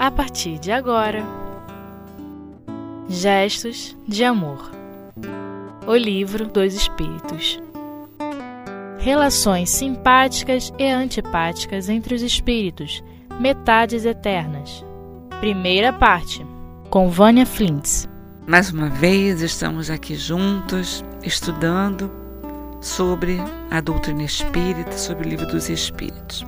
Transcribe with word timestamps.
a 0.00 0.10
partir 0.10 0.58
de 0.58 0.72
agora. 0.72 1.22
Gestos 3.06 3.94
de 4.08 4.24
Amor 4.24 4.70
O 5.86 5.94
Livro 5.94 6.46
dos 6.46 6.72
Espíritos 6.72 7.60
Relações 8.98 9.68
simpáticas 9.68 10.72
e 10.78 10.88
antipáticas 10.88 11.90
entre 11.90 12.14
os 12.14 12.22
espíritos, 12.22 13.04
metades 13.38 14.06
eternas. 14.06 14.82
Primeira 15.38 15.92
parte, 15.92 16.46
com 16.88 17.10
Vânia 17.10 17.44
Flintz. 17.44 18.08
Mais 18.46 18.72
uma 18.72 18.88
vez 18.88 19.42
estamos 19.42 19.90
aqui 19.90 20.14
juntos, 20.14 21.04
estudando 21.22 22.10
sobre 22.80 23.38
a 23.70 23.82
doutrina 23.82 24.22
espírita, 24.22 24.92
sobre 24.92 25.26
o 25.26 25.30
livro 25.30 25.46
dos 25.46 25.68
Espíritos. 25.68 26.46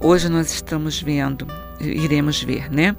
Hoje 0.00 0.28
nós 0.28 0.52
estamos 0.52 1.00
vendo, 1.00 1.46
iremos 1.82 2.42
ver, 2.42 2.70
né, 2.70 2.96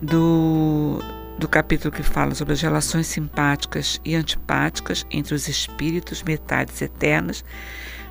do, 0.00 1.02
do 1.38 1.48
capítulo 1.48 1.92
que 1.92 2.02
fala 2.02 2.34
sobre 2.34 2.54
as 2.54 2.60
relações 2.60 3.06
simpáticas 3.06 4.00
e 4.04 4.14
antipáticas 4.14 5.04
entre 5.10 5.34
os 5.34 5.48
espíritos, 5.48 6.22
metades 6.22 6.80
eternas, 6.80 7.44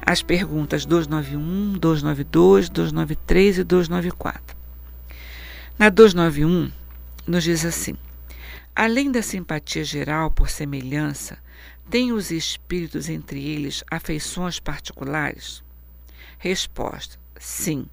as 0.02 0.22
perguntas 0.22 0.86
291, 0.86 1.78
292, 1.80 2.70
293 2.70 3.58
e 3.60 3.64
294. 3.64 4.58
Na 5.78 5.90
291, 5.90 6.72
nos 7.26 7.44
diz 7.44 7.66
assim: 7.66 7.96
Além 8.76 9.12
da 9.12 9.22
simpatia 9.22 9.84
geral 9.84 10.32
por 10.32 10.50
semelhança, 10.50 11.38
têm 11.90 12.12
os 12.12 12.32
espíritos 12.32 13.10
entre 13.10 13.44
eles 13.44 13.84
afeições 13.90 14.60
particulares? 14.60 15.64
Resposta: 16.40 17.20
Sim 17.40 17.88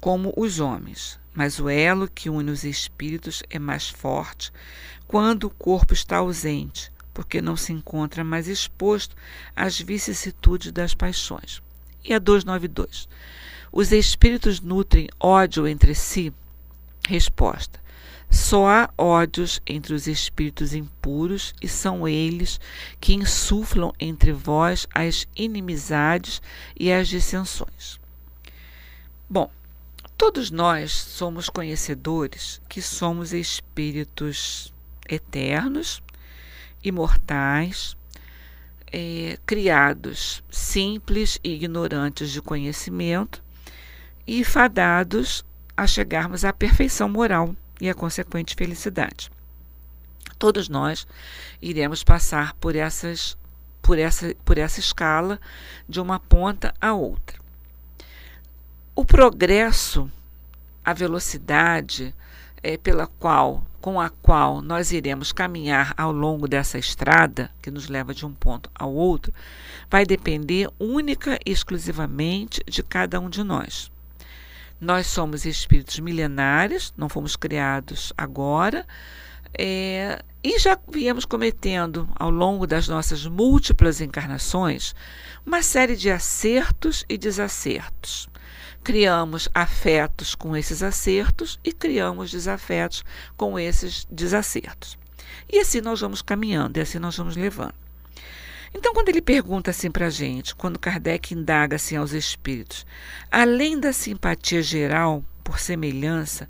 como 0.00 0.32
os 0.36 0.58
homens, 0.58 1.18
mas 1.34 1.60
o 1.60 1.68
elo 1.68 2.08
que 2.08 2.30
une 2.30 2.50
os 2.50 2.64
espíritos 2.64 3.42
é 3.50 3.58
mais 3.58 3.88
forte 3.88 4.50
quando 5.06 5.44
o 5.44 5.50
corpo 5.50 5.92
está 5.92 6.18
ausente, 6.18 6.90
porque 7.12 7.42
não 7.42 7.56
se 7.56 7.72
encontra 7.72 8.24
mais 8.24 8.48
exposto 8.48 9.14
às 9.54 9.78
vicissitudes 9.78 10.72
das 10.72 10.94
paixões. 10.94 11.62
E 12.04 12.14
a 12.14 12.18
292. 12.18 13.08
Os 13.72 13.92
espíritos 13.92 14.60
nutrem 14.60 15.08
ódio 15.20 15.68
entre 15.68 15.94
si? 15.94 16.32
Resposta: 17.06 17.80
só 18.30 18.68
há 18.68 18.90
ódios 18.96 19.60
entre 19.66 19.92
os 19.92 20.06
espíritos 20.06 20.72
impuros 20.72 21.52
e 21.60 21.66
são 21.66 22.06
eles 22.06 22.60
que 23.00 23.12
insuflam 23.12 23.92
entre 23.98 24.32
vós 24.32 24.86
as 24.94 25.26
inimizades 25.34 26.40
e 26.78 26.92
as 26.92 27.08
dissensões. 27.08 27.98
Bom, 29.28 29.50
Todos 30.20 30.50
nós 30.50 30.92
somos 30.92 31.48
conhecedores 31.48 32.60
que 32.68 32.82
somos 32.82 33.32
espíritos 33.32 34.70
eternos, 35.08 36.02
imortais, 36.84 37.96
é, 38.92 39.38
criados 39.46 40.44
simples 40.50 41.40
e 41.42 41.54
ignorantes 41.54 42.30
de 42.30 42.42
conhecimento 42.42 43.42
e 44.26 44.44
fadados 44.44 45.42
a 45.74 45.86
chegarmos 45.86 46.44
à 46.44 46.52
perfeição 46.52 47.08
moral 47.08 47.56
e 47.80 47.88
à 47.88 47.94
consequente 47.94 48.54
felicidade. 48.54 49.30
Todos 50.38 50.68
nós 50.68 51.06
iremos 51.62 52.04
passar 52.04 52.52
por 52.56 52.76
essas 52.76 53.38
por 53.80 53.98
essa 53.98 54.34
por 54.44 54.58
essa 54.58 54.80
escala 54.80 55.40
de 55.88 55.98
uma 55.98 56.20
ponta 56.20 56.74
a 56.78 56.92
outra. 56.92 57.40
O 59.00 59.04
progresso, 59.06 60.10
a 60.84 60.92
velocidade 60.92 62.14
é, 62.62 62.76
pela 62.76 63.06
qual, 63.06 63.64
com 63.80 63.98
a 63.98 64.10
qual 64.10 64.60
nós 64.60 64.92
iremos 64.92 65.32
caminhar 65.32 65.94
ao 65.96 66.12
longo 66.12 66.46
dessa 66.46 66.76
estrada, 66.76 67.50
que 67.62 67.70
nos 67.70 67.88
leva 67.88 68.12
de 68.12 68.26
um 68.26 68.34
ponto 68.34 68.70
ao 68.74 68.92
outro, 68.92 69.32
vai 69.90 70.04
depender 70.04 70.68
única 70.78 71.38
e 71.46 71.50
exclusivamente 71.50 72.62
de 72.68 72.82
cada 72.82 73.18
um 73.18 73.30
de 73.30 73.42
nós. 73.42 73.90
Nós 74.78 75.06
somos 75.06 75.46
espíritos 75.46 75.98
milenares, 75.98 76.92
não 76.94 77.08
fomos 77.08 77.36
criados 77.36 78.12
agora, 78.18 78.86
é, 79.58 80.22
e 80.44 80.58
já 80.58 80.78
viemos 80.92 81.24
cometendo, 81.24 82.06
ao 82.16 82.28
longo 82.28 82.66
das 82.66 82.86
nossas 82.86 83.24
múltiplas 83.24 84.02
encarnações, 84.02 84.94
uma 85.46 85.62
série 85.62 85.96
de 85.96 86.10
acertos 86.10 87.02
e 87.08 87.16
desacertos 87.16 88.29
criamos 88.82 89.48
afetos 89.54 90.34
com 90.34 90.56
esses 90.56 90.82
acertos 90.82 91.58
e 91.64 91.72
criamos 91.72 92.30
desafetos 92.30 93.04
com 93.36 93.58
esses 93.58 94.06
desacertos. 94.10 94.98
E 95.48 95.58
assim 95.58 95.80
nós 95.80 96.00
vamos 96.00 96.22
caminhando, 96.22 96.78
e 96.78 96.80
assim 96.80 96.98
nós 96.98 97.16
vamos 97.16 97.36
levando. 97.36 97.74
Então, 98.72 98.94
quando 98.94 99.08
ele 99.08 99.20
pergunta 99.20 99.70
assim 99.72 99.90
para 99.90 100.06
a 100.06 100.10
gente, 100.10 100.54
quando 100.54 100.78
Kardec 100.78 101.34
indaga 101.34 101.74
assim 101.76 101.96
aos 101.96 102.12
espíritos, 102.12 102.86
além 103.30 103.78
da 103.78 103.92
simpatia 103.92 104.62
geral 104.62 105.24
por 105.42 105.58
semelhança, 105.58 106.48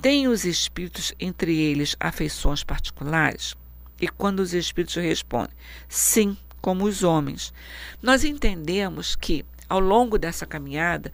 têm 0.00 0.28
os 0.28 0.44
espíritos 0.44 1.12
entre 1.18 1.56
eles 1.58 1.96
afeições 1.98 2.62
particulares? 2.62 3.56
E 4.00 4.06
quando 4.06 4.40
os 4.40 4.54
espíritos 4.54 4.94
respondem, 4.96 5.56
sim, 5.88 6.36
como 6.60 6.84
os 6.84 7.02
homens, 7.02 7.52
nós 8.00 8.22
entendemos 8.22 9.16
que, 9.16 9.44
ao 9.68 9.80
longo 9.80 10.18
dessa 10.18 10.46
caminhada, 10.46 11.10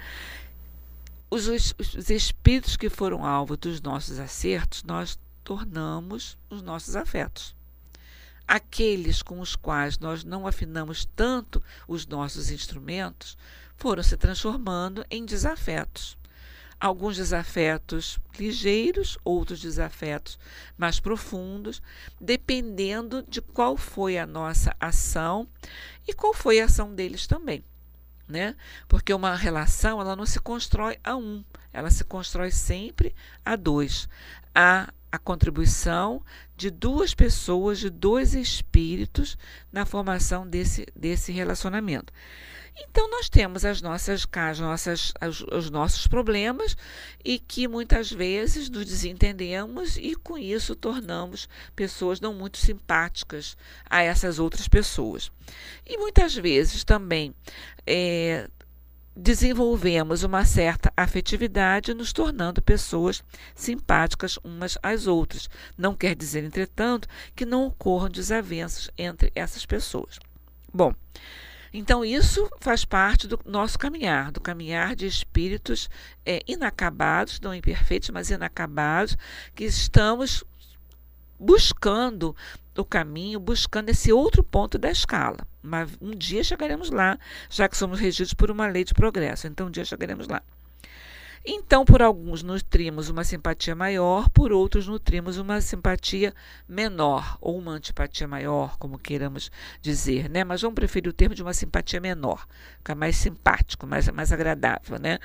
os, 1.33 1.49
os 1.79 2.11
espíritos 2.11 2.77
que 2.77 2.91
foram 2.91 3.25
alvo 3.25 3.57
dos 3.57 3.81
nossos 3.81 4.19
acertos, 4.19 4.83
nós 4.83 5.19
tornamos 5.43 6.37
os 6.51 6.61
nossos 6.61 6.95
afetos. 6.95 7.57
Aqueles 8.47 9.23
com 9.23 9.41
os 9.41 9.57
quais 9.57 9.99
nós 9.99 10.25
não 10.25 10.47
afinamos 10.47 11.07
tanto 11.17 11.63
os 11.89 12.07
nossos 12.07 12.51
instrumentos 12.51 13.39
foram 13.77 14.03
se 14.03 14.15
transformando 14.15 15.07
em 15.11 15.25
desafetos. 15.25 16.19
Alguns 16.79 17.17
desafetos 17.17 18.19
ligeiros, 18.39 19.17
outros 19.25 19.59
desafetos 19.61 20.39
mais 20.77 21.01
profundos, 21.01 21.81
dependendo 22.21 23.23
de 23.23 23.41
qual 23.41 23.75
foi 23.79 24.19
a 24.19 24.27
nossa 24.27 24.77
ação 24.79 25.49
e 26.07 26.13
qual 26.13 26.35
foi 26.35 26.61
a 26.61 26.67
ação 26.67 26.95
deles 26.95 27.27
também 27.27 27.65
né? 28.29 28.57
Porque 28.89 29.13
uma 29.13 29.35
relação 29.35 30.01
ela 30.01 30.17
não 30.17 30.27
se 30.27 30.41
constrói 30.41 30.99
a 31.03 31.17
um, 31.17 31.45
ela 31.73 31.91
se 31.91 32.05
constrói 32.05 32.51
sempre 32.51 33.15
a 33.45 33.57
dois. 33.57 34.09
Há 34.55 34.93
a 35.11 35.19
contribuição 35.19 36.23
de 36.57 36.71
duas 36.71 37.15
pessoas, 37.15 37.79
de 37.79 37.91
dois 37.91 38.35
espíritos 38.35 39.37
na 39.71 39.85
formação 39.85 40.49
desse, 40.49 40.87
desse 40.97 41.33
relacionamento. 41.33 42.13
Então 42.77 43.11
nós 43.11 43.29
temos 43.29 43.65
as 43.65 43.83
nossas 43.83 44.27
as 44.33 44.59
nossas 44.59 45.13
os, 45.29 45.43
os 45.43 45.71
nossos 45.71 46.07
problemas 46.07 46.77
e 47.25 47.39
que 47.39 47.69
muitas 47.69 48.11
vezes 48.11 48.71
nos 48.71 48.87
desentendemos 48.87 49.97
e 49.97 50.15
com 50.15 50.39
isso 50.39 50.75
tornamos 50.75 51.49
pessoas 51.77 52.21
não 52.21 52.33
muito 52.33 52.57
simpáticas 52.57 53.57
a 53.89 54.03
essas 54.03 54.39
outras 54.39 54.69
pessoas. 54.69 55.31
E 55.87 55.99
muitas 55.99 56.35
vezes 56.35 56.83
também 56.83 57.35
é, 57.87 58.49
desenvolvemos 59.15 60.23
uma 60.23 60.45
certa 60.45 60.93
afetividade, 60.97 61.93
nos 61.93 62.13
tornando 62.13 62.63
pessoas 62.63 63.23
simpáticas 63.55 64.39
umas 64.43 64.79
às 64.83 65.07
outras. 65.07 65.49
Não 65.77 65.95
quer 65.95 66.17
dizer, 66.17 66.45
entretanto, 66.45 67.07
que 67.37 67.45
não 67.45 67.67
ocorram 67.67 68.09
desavenças 68.09 68.91
entre 68.97 69.31
essas 69.35 69.67
pessoas. 69.67 70.19
Bom, 70.73 70.95
então, 71.73 72.05
isso 72.05 72.51
faz 72.61 72.85
parte 72.85 73.27
do 73.27 73.41
nosso 73.47 73.79
caminhar, 73.79 74.31
do 74.31 74.41
caminhar 74.41 74.95
de 74.95 75.07
espíritos 75.07 75.89
é, 76.25 76.43
inacabados, 76.47 77.41
não 77.41 77.55
imperfeitos, 77.55 78.11
mas 78.11 78.29
inacabados, 78.31 79.17
que 79.55 79.65
estamos 79.65 80.45
buscando 81.39 82.37
o 82.77 82.85
caminho, 82.85 83.41
buscando 83.41 83.89
esse 83.89 84.13
outro 84.13 84.43
ponto 84.43 84.77
da 84.77 84.91
escala. 84.91 85.47
Mas 85.63 85.91
um 86.01 86.11
dia 86.11 86.45
chegaremos 86.45 86.91
lá, 86.91 87.19
já 87.49 87.69
que 87.69 87.77
somos 87.77 87.99
regidos 87.99 88.35
por 88.35 88.51
uma 88.51 88.67
lei 88.67 88.85
de 88.85 88.93
progresso. 88.93 89.47
Então, 89.47 89.69
um 89.69 89.71
dia 89.71 89.85
chegaremos 89.85 90.29
lá. 90.29 90.43
Então, 91.45 91.85
por 91.85 92.01
alguns 92.01 92.41
nutrimos 92.45 93.09
uma 93.09 93.25
simpatia 93.25 93.75
maior, 93.75 94.29
por 94.31 94.53
outros 94.53 94.87
nutrimos 94.87 95.39
uma 95.39 95.61
simpatia 95.61 96.33
menor, 96.69 97.37
ou 97.41 97.59
uma 97.59 97.73
antipatia 97.73 98.29
maior, 98.29 98.79
como 98.79 98.97
queiramos 98.97 99.51
dizer, 99.81 100.31
né? 100.31 100.45
Mas 100.45 100.63
vamos 100.63 100.77
preferir 100.77 101.11
o 101.11 101.13
termo 101.13 101.35
de 101.35 101.43
uma 101.43 101.53
simpatia 101.53 102.01
menor, 102.01 102.47
fica 102.79 102.95
mais 102.95 103.17
simpático, 103.17 103.89
mais, 103.89 104.09
mais 104.11 104.33
agradável, 104.33 105.01
né? 105.01 105.19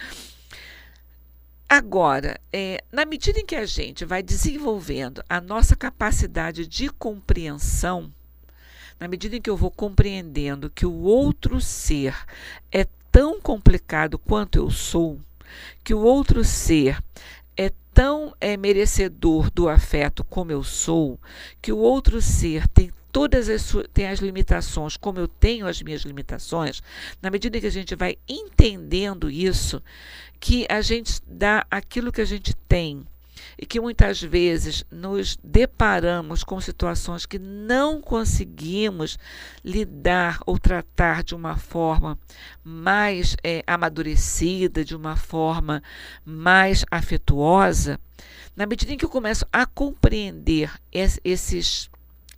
Agora, 1.70 2.40
é, 2.52 2.84
na 2.92 3.06
medida 3.06 3.40
em 3.40 3.46
que 3.46 3.56
a 3.56 3.66
gente 3.66 4.04
vai 4.04 4.24
desenvolvendo 4.24 5.24
a 5.30 5.40
nossa 5.40 5.76
capacidade 5.76 6.66
de 6.66 6.90
compreensão, 6.90 8.12
na 9.00 9.08
medida 9.08 9.36
em 9.36 9.42
que 9.42 9.50
eu 9.50 9.58
vou 9.58 9.70
compreendendo 9.70 10.72
que 10.72 10.86
o 10.86 10.94
outro 10.94 11.62
ser 11.62 12.16
é 12.72 12.88
tão 13.12 13.40
complicado 13.40 14.18
quanto 14.18 14.58
eu 14.58 14.72
sou, 14.72 15.20
que 15.84 15.94
o 15.94 16.00
outro 16.00 16.44
ser 16.44 17.02
é 17.56 17.72
tão 17.94 18.36
é, 18.40 18.56
merecedor 18.56 19.50
do 19.50 19.68
afeto 19.68 20.24
como 20.24 20.52
eu 20.52 20.64
sou, 20.64 21.20
que 21.62 21.72
o 21.72 21.78
outro 21.78 22.22
ser 22.22 22.68
tem 22.68 22.92
todas 23.12 23.50
as 23.50 23.74
tem 23.92 24.08
as 24.08 24.20
limitações, 24.20 24.96
como 24.96 25.18
eu 25.18 25.28
tenho 25.28 25.66
as 25.66 25.82
minhas 25.82 26.04
limitações, 26.04 26.84
na 27.22 27.32
medida 27.32 27.60
que 27.60 27.66
a 27.66 27.72
gente 27.72 27.96
vai 27.96 28.18
entendendo 28.28 29.30
isso, 29.30 29.82
que 30.40 30.68
a 30.70 30.82
gente 30.82 31.20
dá 31.26 31.66
aquilo 31.72 32.12
que 32.12 32.22
a 32.22 32.26
gente 32.26 32.56
tem 32.68 33.04
e 33.58 33.66
que 33.66 33.80
muitas 33.80 34.22
vezes 34.22 34.84
nos 34.92 35.38
deparamos 35.44 36.44
com 36.44 36.60
situações 36.60 37.26
que 37.26 37.40
não 37.40 38.02
conseguimos 38.02 39.18
lidar 39.64 40.40
ou 40.46 40.58
tratar 40.60 41.24
de 41.24 41.36
uma 41.36 41.58
forma 41.58 42.18
mais 42.64 43.36
é, 43.44 43.64
amadurecida, 43.68 44.84
de 44.84 44.96
uma 44.96 45.16
forma 45.16 45.82
mais 46.26 46.84
afetuosa, 46.92 48.00
na 48.56 48.66
medida 48.66 48.94
em 48.94 48.98
que 48.98 49.06
eu 49.06 49.10
começo 49.10 49.46
a 49.52 49.66
compreender 49.66 50.72
esses 51.24 51.90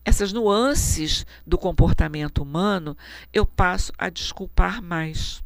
essas 0.06 0.34
nuances 0.34 1.26
do 1.46 1.58
comportamento 1.58 2.42
humano, 2.42 2.98
eu 3.32 3.46
passo 3.46 3.92
a 3.98 4.10
desculpar 4.10 4.82
mais. 4.82 5.44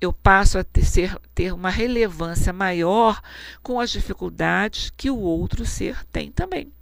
Eu 0.00 0.12
passo 0.12 0.58
a 0.58 0.64
ter, 0.64 1.18
ter 1.34 1.52
uma 1.52 1.70
relevância 1.70 2.52
maior 2.52 3.20
com 3.62 3.80
as 3.80 3.90
dificuldades 3.90 4.90
que 4.96 5.10
o 5.10 5.18
outro 5.18 5.64
ser 5.64 6.04
tem 6.06 6.30
também. 6.30 6.72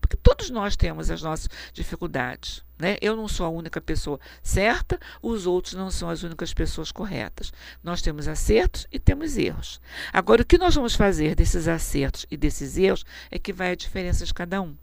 Porque 0.00 0.16
todos 0.16 0.48
nós 0.48 0.74
temos 0.74 1.10
as 1.10 1.20
nossas 1.20 1.48
dificuldades. 1.72 2.64
Né? 2.78 2.96
Eu 3.02 3.14
não 3.14 3.28
sou 3.28 3.44
a 3.44 3.50
única 3.50 3.80
pessoa 3.80 4.18
certa, 4.42 4.98
os 5.20 5.46
outros 5.46 5.74
não 5.74 5.90
são 5.90 6.08
as 6.08 6.22
únicas 6.22 6.54
pessoas 6.54 6.90
corretas. 6.90 7.52
Nós 7.82 8.00
temos 8.00 8.26
acertos 8.26 8.86
e 8.90 8.98
temos 8.98 9.36
erros. 9.36 9.80
Agora, 10.12 10.42
o 10.42 10.46
que 10.46 10.56
nós 10.56 10.74
vamos 10.74 10.94
fazer 10.94 11.34
desses 11.34 11.68
acertos 11.68 12.24
e 12.30 12.36
desses 12.36 12.78
erros 12.78 13.04
é 13.30 13.38
que 13.38 13.52
vai 13.52 13.72
a 13.72 13.76
diferença 13.76 14.24
de 14.24 14.32
cada 14.32 14.62
um. 14.62 14.74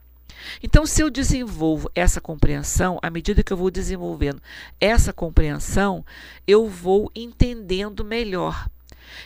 Então, 0.61 0.85
se 0.85 1.01
eu 1.01 1.09
desenvolvo 1.09 1.89
essa 1.95 2.21
compreensão, 2.21 2.99
à 3.01 3.09
medida 3.09 3.43
que 3.43 3.51
eu 3.53 3.57
vou 3.57 3.71
desenvolvendo 3.71 4.41
essa 4.79 5.13
compreensão, 5.13 6.05
eu 6.47 6.67
vou 6.67 7.11
entendendo 7.15 8.03
melhor. 8.03 8.67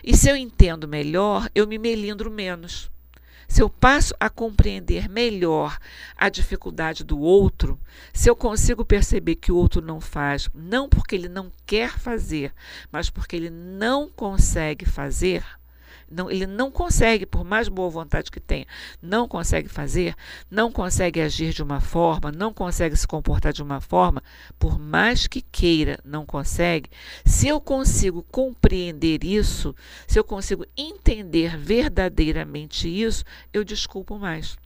E 0.04 0.16
se 0.16 0.30
eu 0.30 0.36
entendo 0.36 0.88
melhor, 0.88 1.50
eu 1.54 1.68
me 1.68 1.78
melindro 1.78 2.30
menos. 2.30 2.92
Se 3.48 3.64
eu 3.64 3.70
passo 3.70 4.14
a 4.20 4.30
compreender 4.30 5.10
melhor 5.10 5.80
a 6.16 6.30
dificuldade 6.30 7.04
do 7.04 7.20
outro, 7.20 7.80
se 8.14 8.30
eu 8.30 8.36
consigo 8.36 8.86
perceber 8.86 9.36
que 9.36 9.52
o 9.52 9.56
outro 9.56 9.82
não 9.82 10.00
faz, 10.00 10.48
não 10.54 10.88
porque 10.88 11.16
ele 11.16 11.28
não 11.28 11.52
quer 11.66 11.98
fazer, 11.98 12.54
mas 12.92 13.10
porque 13.10 13.36
ele 13.36 13.50
não 13.50 14.08
consegue 14.08 14.86
fazer, 14.86 15.44
não, 16.12 16.30
ele 16.30 16.48
não 16.48 16.72
consegue, 16.72 17.26
por 17.26 17.44
mais 17.44 17.68
boa 17.68 17.90
vontade 17.90 18.32
que 18.32 18.40
tenha, 18.40 18.66
não 19.02 19.28
consegue 19.28 19.70
fazer, 19.70 20.16
não 20.50 20.72
consegue 20.72 21.22
agir 21.22 21.54
de 21.54 21.64
uma 21.64 21.80
forma, 21.80 22.32
não 22.32 22.54
consegue 22.54 22.96
se 22.96 23.08
comportar 23.08 23.54
de 23.54 23.64
uma 23.64 23.80
forma, 23.80 24.24
por 24.58 24.80
mais 24.80 25.28
que 25.28 25.42
queira, 25.42 26.00
não 26.04 26.26
consegue. 26.26 26.90
Se 27.26 27.48
eu 27.48 27.62
consigo 27.62 28.24
compreender 28.24 29.24
isso, 29.24 29.76
se 30.08 30.20
eu 30.20 30.24
consigo 30.24 30.66
entender 30.76 31.58
verdadeiramente 31.58 32.88
isso, 32.88 33.24
eu 33.54 33.64
desculpo 33.64 34.18
mais. 34.18 34.58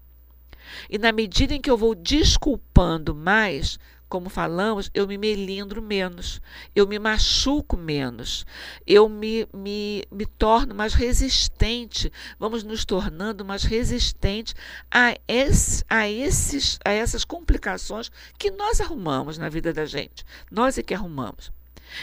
E 0.89 0.97
na 0.97 1.11
medida 1.11 1.53
em 1.53 1.61
que 1.61 1.69
eu 1.69 1.77
vou 1.77 1.93
desculpando 1.93 3.13
mais, 3.13 3.77
como 4.13 4.29
falamos, 4.29 4.91
eu 4.93 5.07
me 5.07 5.17
melindro 5.17 5.81
menos, 5.81 6.39
eu 6.75 6.85
me 6.85 6.99
machuco 6.99 7.75
menos, 7.75 8.45
eu 8.85 9.09
me, 9.09 9.47
me, 9.51 10.03
me 10.11 10.27
torno 10.27 10.75
mais 10.75 10.93
resistente, 10.93 12.13
vamos 12.37 12.63
nos 12.63 12.85
tornando 12.85 13.43
mais 13.43 13.63
resistentes 13.63 14.53
a, 14.91 15.17
esse, 15.27 15.83
a, 15.89 16.07
esses, 16.07 16.77
a 16.85 16.91
essas 16.91 17.25
complicações 17.25 18.11
que 18.37 18.51
nós 18.51 18.79
arrumamos 18.79 19.39
na 19.39 19.49
vida 19.49 19.73
da 19.73 19.83
gente. 19.83 20.23
Nós 20.51 20.77
é 20.77 20.83
que 20.83 20.93
arrumamos. 20.93 21.51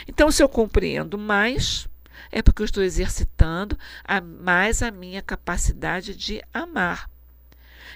Então, 0.05 0.29
se 0.29 0.43
eu 0.43 0.49
compreendo 0.49 1.17
mais, 1.17 1.87
é 2.29 2.41
porque 2.41 2.61
eu 2.61 2.65
estou 2.65 2.83
exercitando 2.83 3.77
a, 4.03 4.19
mais 4.19 4.83
a 4.83 4.91
minha 4.91 5.21
capacidade 5.21 6.13
de 6.13 6.43
amar. 6.53 7.09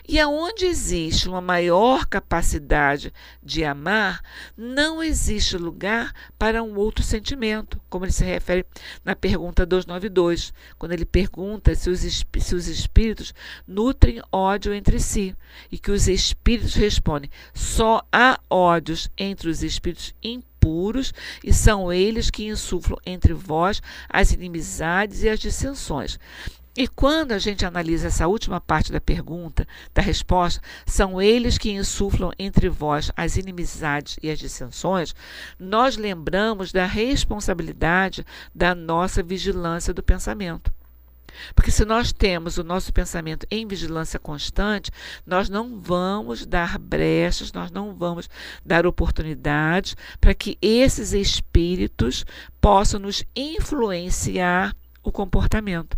E 0.07 0.19
aonde 0.19 0.65
existe 0.65 1.27
uma 1.27 1.42
maior 1.42 2.06
capacidade 2.06 3.13
de 3.42 3.63
amar, 3.63 4.21
não 4.57 5.01
existe 5.01 5.57
lugar 5.57 6.13
para 6.38 6.62
um 6.63 6.75
outro 6.77 7.03
sentimento, 7.03 7.80
como 7.89 8.06
ele 8.06 8.12
se 8.12 8.24
refere 8.24 8.65
na 9.03 9.15
pergunta 9.15 9.65
292, 9.65 10.53
quando 10.77 10.92
ele 10.92 11.06
pergunta 11.06 11.74
se 11.75 11.89
os, 11.89 12.00
se 12.01 12.56
os 12.56 12.68
espíritos 12.68 13.33
nutrem 13.68 14.21
ódio 14.31 14.74
entre 14.74 15.00
si, 15.00 15.36
e 15.71 15.77
que 15.77 15.92
os 15.92 16.07
espíritos 16.07 16.75
respondem: 16.75 17.30
só 17.53 18.06
há 18.12 18.39
ódios 18.50 19.09
entre 19.18 19.50
os 19.50 19.63
espíritos 19.63 20.13
impuros, 20.21 21.13
e 21.44 21.53
são 21.53 21.91
eles 21.91 22.30
que 22.30 22.45
insuflam 22.45 23.00
entre 23.06 23.33
vós 23.33 23.81
as 24.09 24.31
inimizades 24.31 25.24
e 25.24 25.30
as 25.30 25.39
dissensões. 25.39 26.19
E 26.77 26.89
quando 26.89 27.31
a 27.31 27.39
gente 27.39 27.66
analisa 27.66 28.07
essa 28.07 28.27
última 28.27 28.60
parte 28.60 28.92
da 28.92 29.00
pergunta, 29.00 29.66
da 29.94 30.01
resposta, 30.01 30.62
são 30.86 31.22
eles 31.22 31.57
que 31.57 31.72
insuflam 31.72 32.33
entre 32.38 32.68
vós 32.68 33.10
as 33.16 33.38
inimizades 33.38 34.18
e 34.22 34.30
as 34.30 34.38
dissensões, 34.38 35.16
nós 35.57 35.95
lembramos 35.95 36.74
da 36.74 36.86
responsabilidade 36.86 38.25
da 38.54 38.75
nossa 38.75 39.24
vigilância 39.24 39.94
do 39.94 40.04
pensamento. 40.04 40.69
Porque 41.54 41.72
se 41.72 41.86
nós 41.86 42.12
temos 42.12 42.57
o 42.57 42.63
nosso 42.63 42.92
pensamento 42.92 43.48
em 43.50 43.66
vigilância 43.66 44.19
constante, 44.19 44.92
nós 45.25 45.48
não 45.48 45.80
vamos 45.80 46.45
dar 46.45 46.77
brechas, 46.77 47.54
nós 47.54 47.72
não 47.72 47.94
vamos 47.94 48.30
dar 48.66 48.86
oportunidades 48.86 49.95
para 50.19 50.33
que 50.33 50.57
esses 50.62 51.13
espíritos 51.13 52.25
possam 52.60 53.00
nos 53.00 53.24
influenciar 53.33 54.75
o 55.01 55.12
comportamento. 55.12 55.98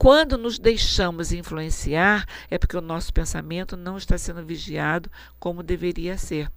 Quando 0.00 0.38
nos 0.38 0.58
deixamos 0.58 1.30
influenciar, 1.30 2.24
é 2.50 2.56
porque 2.56 2.74
o 2.74 2.80
nosso 2.80 3.12
pensamento 3.12 3.76
não 3.76 3.98
está 3.98 4.16
sendo 4.16 4.42
vigiado 4.42 5.10
como 5.38 5.62
deveria 5.62 6.16
ser. 6.16 6.50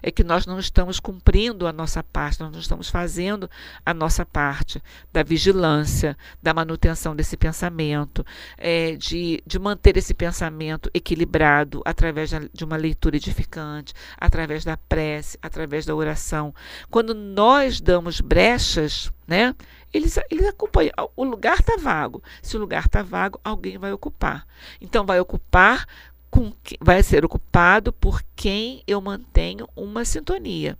É 0.00 0.12
que 0.12 0.22
nós 0.22 0.46
não 0.46 0.60
estamos 0.60 1.00
cumprindo 1.00 1.66
a 1.66 1.72
nossa 1.72 2.04
parte, 2.04 2.38
nós 2.38 2.52
não 2.52 2.60
estamos 2.60 2.88
fazendo 2.88 3.50
a 3.84 3.92
nossa 3.92 4.24
parte 4.24 4.80
da 5.12 5.24
vigilância, 5.24 6.16
da 6.40 6.54
manutenção 6.54 7.16
desse 7.16 7.36
pensamento, 7.36 8.24
é, 8.56 8.94
de, 8.94 9.42
de 9.44 9.58
manter 9.58 9.96
esse 9.96 10.14
pensamento 10.14 10.88
equilibrado 10.94 11.82
através 11.84 12.30
de 12.30 12.64
uma 12.64 12.76
leitura 12.76 13.16
edificante, 13.16 13.92
através 14.16 14.64
da 14.64 14.76
prece, 14.76 15.36
através 15.42 15.84
da 15.84 15.96
oração. 15.96 16.54
Quando 16.88 17.12
nós 17.12 17.80
damos 17.80 18.20
brechas, 18.20 19.12
né? 19.26 19.52
Eles, 19.92 20.18
eles 20.30 20.46
acompanham. 20.46 20.92
O 21.16 21.24
lugar 21.24 21.58
está 21.58 21.76
vago. 21.76 22.22
Se 22.42 22.56
o 22.56 22.60
lugar 22.60 22.86
está 22.86 23.02
vago, 23.02 23.40
alguém 23.42 23.78
vai 23.78 23.92
ocupar. 23.92 24.46
Então, 24.80 25.04
vai 25.06 25.18
ocupar 25.20 25.86
com 26.30 26.52
vai 26.80 27.02
ser 27.02 27.24
ocupado 27.24 27.92
por 27.92 28.22
quem 28.36 28.82
eu 28.86 29.00
mantenho 29.00 29.68
uma 29.74 30.04
sintonia. 30.04 30.78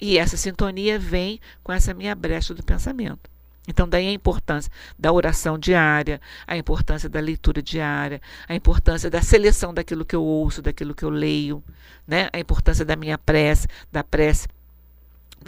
E 0.00 0.18
essa 0.18 0.36
sintonia 0.36 0.98
vem 0.98 1.40
com 1.62 1.72
essa 1.72 1.94
minha 1.94 2.14
brecha 2.14 2.54
do 2.54 2.62
pensamento. 2.62 3.30
Então, 3.66 3.88
daí 3.88 4.08
a 4.08 4.12
importância 4.12 4.70
da 4.98 5.12
oração 5.12 5.56
diária, 5.56 6.20
a 6.46 6.56
importância 6.56 7.08
da 7.08 7.20
leitura 7.20 7.62
diária, 7.62 8.20
a 8.48 8.54
importância 8.54 9.08
da 9.08 9.22
seleção 9.22 9.72
daquilo 9.72 10.04
que 10.04 10.16
eu 10.16 10.22
ouço, 10.22 10.60
daquilo 10.60 10.94
que 10.94 11.04
eu 11.04 11.10
leio, 11.10 11.62
né? 12.06 12.28
a 12.32 12.40
importância 12.40 12.84
da 12.84 12.96
minha 12.96 13.16
prece, 13.16 13.68
da 13.90 14.02
prece 14.02 14.48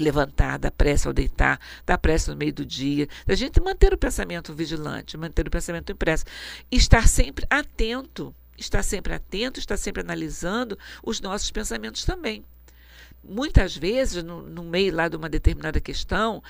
levantar, 0.03 0.59
da 0.59 0.71
prece 0.71 1.07
ao 1.07 1.13
deitar, 1.13 1.61
da 1.85 1.97
prece 1.97 2.31
no 2.31 2.37
meio 2.37 2.53
do 2.53 2.65
dia, 2.65 3.09
da 3.27 3.35
gente 3.35 3.61
manter 3.61 3.93
o 3.93 3.99
pensamento 3.99 4.55
vigilante, 4.55 5.17
manter 5.17 5.47
o 5.47 5.51
pensamento 5.51 5.93
impresso, 5.93 6.25
estar 6.71 7.07
sempre 7.09 7.47
atento, 7.49 8.35
estar 8.57 8.83
sempre 8.83 9.15
atento, 9.15 9.61
estar 9.61 9.77
sempre 9.77 10.03
analisando 10.03 10.79
os 11.03 11.21
nossos 11.21 11.51
pensamentos 11.51 12.05
também. 12.05 12.45
Muitas 13.27 13.75
vezes, 13.75 14.23
no, 14.23 14.43
no 14.43 14.63
meio 14.63 14.95
lá 14.95 15.09
de 15.09 15.17
uma 15.17 15.31
determinada 15.31 15.81
questão, 15.81 16.43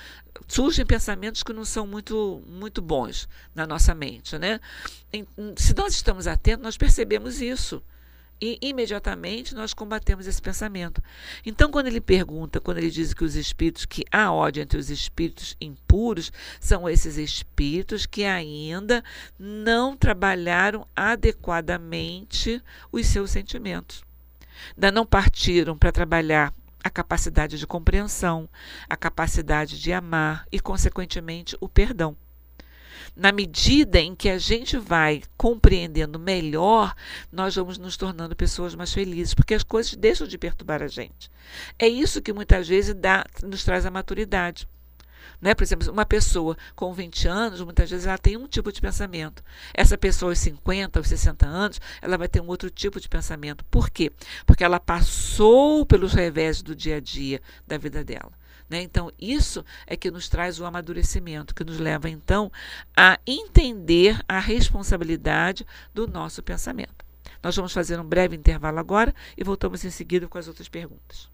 surgem 0.45 0.85
pensamentos 0.85 1.41
que 1.41 1.53
não 1.53 1.63
são 1.63 1.87
muito, 1.87 2.43
muito 2.47 2.81
bons 2.81 3.29
na 3.53 3.65
nossa 3.65 3.95
mente, 3.95 4.37
né? 4.37 4.59
Se 5.55 5.73
nós 5.73 5.93
estamos 5.93 6.27
atentos, 6.27 6.63
nós 6.63 6.77
percebemos 6.77 7.41
isso 7.41 7.81
e 8.41 8.57
imediatamente 8.61 9.55
nós 9.55 9.73
combatemos 9.73 10.27
esse 10.27 10.41
pensamento. 10.41 11.01
Então, 11.45 11.71
quando 11.71 11.87
ele 11.87 12.01
pergunta, 12.01 12.59
quando 12.59 12.77
ele 12.77 12.91
diz 12.91 13.13
que 13.13 13.23
os 13.23 13.35
espíritos, 13.35 13.85
que 13.85 14.03
há 14.11 14.31
ódio 14.31 14.61
entre 14.61 14.77
os 14.77 14.89
espíritos 14.89 15.55
impuros, 15.59 16.31
são 16.59 16.89
esses 16.89 17.17
espíritos 17.17 18.05
que 18.05 18.25
ainda 18.25 19.03
não 19.39 19.95
trabalharam 19.95 20.87
adequadamente 20.95 22.61
os 22.91 23.07
seus 23.07 23.31
sentimentos. 23.31 24.03
Ainda 24.75 24.91
não 24.91 25.05
partiram 25.05 25.77
para 25.77 25.91
trabalhar 25.91 26.53
a 26.83 26.89
capacidade 26.89 27.57
de 27.57 27.65
compreensão, 27.65 28.47
a 28.87 28.95
capacidade 28.95 29.79
de 29.81 29.91
amar 29.91 30.45
e, 30.51 30.59
consequentemente, 30.59 31.57
o 31.59 31.67
perdão. 31.67 32.15
Na 33.15 33.31
medida 33.31 33.99
em 33.99 34.15
que 34.15 34.29
a 34.29 34.37
gente 34.37 34.77
vai 34.77 35.23
compreendendo 35.37 36.19
melhor, 36.19 36.95
nós 37.31 37.55
vamos 37.55 37.77
nos 37.77 37.97
tornando 37.97 38.35
pessoas 38.35 38.75
mais 38.75 38.93
felizes, 38.93 39.33
porque 39.33 39.53
as 39.53 39.63
coisas 39.63 39.95
deixam 39.95 40.27
de 40.27 40.37
perturbar 40.37 40.81
a 40.81 40.87
gente. 40.87 41.29
É 41.79 41.87
isso 41.87 42.21
que 42.21 42.33
muitas 42.33 42.67
vezes 42.67 42.93
dá, 42.93 43.25
nos 43.43 43.63
traz 43.63 43.85
a 43.85 43.91
maturidade. 43.91 44.67
Né? 45.41 45.53
Por 45.53 45.63
exemplo, 45.63 45.91
uma 45.91 46.05
pessoa 46.05 46.57
com 46.75 46.93
20 46.93 47.27
anos, 47.27 47.61
muitas 47.61 47.89
vezes 47.89 48.05
ela 48.05 48.17
tem 48.17 48.37
um 48.37 48.47
tipo 48.47 48.71
de 48.71 48.81
pensamento. 48.81 49.43
Essa 49.73 49.97
pessoa 49.97 50.31
aos 50.31 50.39
50, 50.39 50.99
aos 50.99 51.07
60 51.07 51.45
anos, 51.45 51.81
ela 52.01 52.17
vai 52.17 52.27
ter 52.27 52.41
um 52.41 52.47
outro 52.47 52.69
tipo 52.69 52.99
de 52.99 53.09
pensamento. 53.09 53.63
Por 53.65 53.89
quê? 53.89 54.11
Porque 54.45 54.63
ela 54.63 54.79
passou 54.79 55.85
pelos 55.85 56.13
revés 56.13 56.61
do 56.61 56.75
dia 56.75 56.97
a 56.97 56.99
dia 56.99 57.41
da 57.67 57.77
vida 57.77 58.03
dela. 58.03 58.31
Né? 58.69 58.81
Então, 58.81 59.11
isso 59.19 59.63
é 59.85 59.95
que 59.95 60.09
nos 60.09 60.27
traz 60.27 60.59
o 60.59 60.65
amadurecimento, 60.65 61.53
que 61.53 61.63
nos 61.63 61.79
leva, 61.79 62.09
então, 62.09 62.51
a 62.95 63.19
entender 63.25 64.19
a 64.27 64.39
responsabilidade 64.39 65.65
do 65.93 66.07
nosso 66.07 66.41
pensamento. 66.41 67.05
Nós 67.43 67.55
vamos 67.55 67.73
fazer 67.73 67.99
um 67.99 68.03
breve 68.03 68.35
intervalo 68.35 68.79
agora 68.79 69.13
e 69.37 69.43
voltamos 69.43 69.83
em 69.85 69.91
seguida 69.91 70.27
com 70.27 70.37
as 70.37 70.47
outras 70.47 70.67
perguntas. 70.67 71.29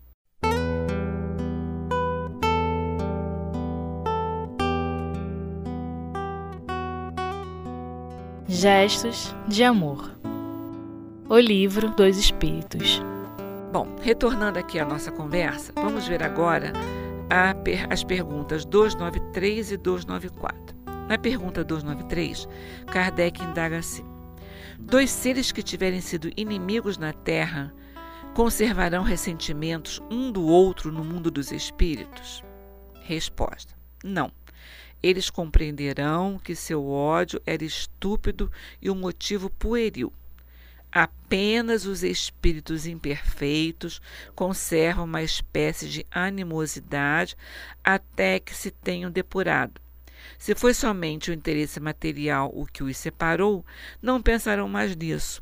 Gestos 8.48 9.34
de 9.48 9.64
Amor 9.64 10.14
O 11.30 11.38
Livro 11.40 11.90
dos 11.92 12.18
Espíritos. 12.18 13.02
Bom, 13.72 13.96
retornando 14.02 14.60
aqui 14.60 14.78
à 14.78 14.86
nossa 14.86 15.10
conversa, 15.10 15.72
vamos 15.74 16.06
ver 16.06 16.22
agora 16.22 16.74
as 17.90 18.04
perguntas 18.04 18.66
293 18.66 19.72
e 19.72 19.78
294. 19.78 20.76
Na 21.08 21.18
pergunta 21.18 21.64
293, 21.64 22.48
Kardec 22.88 23.42
indaga 23.44 23.78
assim: 23.78 24.06
Dois 24.80 25.10
seres 25.10 25.52
que 25.52 25.64
tiverem 25.64 26.02
sido 26.02 26.30
inimigos 26.36 26.98
na 26.98 27.14
Terra 27.14 27.74
conservarão 28.34 29.04
ressentimentos 29.04 30.02
um 30.10 30.32
do 30.32 30.46
outro 30.46 30.92
no 30.92 31.04
mundo 31.04 31.32
dos 31.32 31.52
espíritos? 31.52 32.44
Resposta: 33.02 33.76
Não 34.04 34.32
eles 35.04 35.30
compreenderão 35.30 36.38
que 36.38 36.56
seu 36.56 36.88
ódio 36.88 37.42
era 37.46 37.64
estúpido 37.64 38.52
e 38.82 38.90
um 38.90 38.96
motivo 38.96 39.50
pueril. 39.50 40.14
Apenas 40.92 41.86
os 41.86 42.04
espíritos 42.04 42.86
imperfeitos 42.86 44.02
conservam 44.36 45.06
uma 45.06 45.24
espécie 45.24 45.88
de 45.88 46.06
animosidade 46.12 47.38
até 47.82 48.40
que 48.40 48.54
se 48.54 48.72
tenham 48.72 49.10
depurado. 49.10 49.80
Se 50.38 50.54
foi 50.54 50.74
somente 50.74 51.32
o 51.32 51.34
interesse 51.34 51.80
material 51.80 52.52
o 52.54 52.66
que 52.66 52.84
os 52.84 52.98
separou, 52.98 53.66
não 54.02 54.22
pensarão 54.22 54.68
mais 54.68 54.96
nisso, 54.96 55.42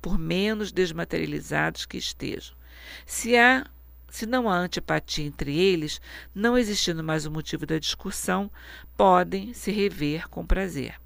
por 0.00 0.18
menos 0.18 0.72
desmaterializados 0.72 1.84
que 1.84 1.98
estejam. 1.98 2.56
Se 3.04 3.36
há 3.36 3.66
se 4.08 4.24
não 4.24 4.48
há 4.48 4.56
antipatia 4.56 5.26
entre 5.26 5.58
eles, 5.58 6.00
não 6.34 6.56
existindo 6.56 7.04
mais 7.04 7.26
o 7.26 7.30
motivo 7.30 7.66
da 7.66 7.78
discussão, 7.78 8.50
podem 8.96 9.52
se 9.52 9.70
rever 9.70 10.26
com 10.30 10.46
prazer. 10.46 10.98